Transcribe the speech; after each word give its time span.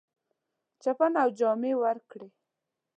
چپنه 0.81 1.19
او 1.23 1.29
جامې 1.39 1.73
ورکړې. 1.83 2.29